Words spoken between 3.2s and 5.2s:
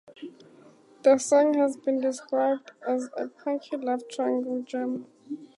punky love triangle jam".